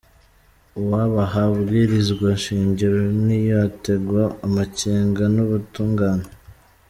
[0.79, 6.27] Uwubaha ibwirizwa shingiro ntiyotegwa amakenga n'ubutungane.